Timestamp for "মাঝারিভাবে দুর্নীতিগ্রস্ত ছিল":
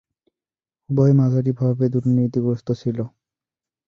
1.19-2.97